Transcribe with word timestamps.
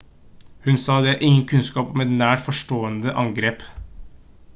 hun 0.67 0.79
sa: 0.83 0.93
«det 1.01 1.09
er 1.11 1.19
ingen 1.27 1.43
kunnskap 1.51 1.91
om 1.93 2.03
et 2.05 2.15
nært 2.21 2.43
forestående 2.47 3.15
angrep 3.25 3.67